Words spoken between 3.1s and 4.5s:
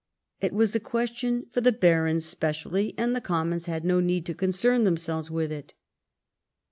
the commons had no need to